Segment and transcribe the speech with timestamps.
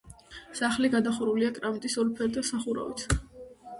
[0.59, 3.07] სახლი გადახურულია კრამიტის ორფერდა სახურავით.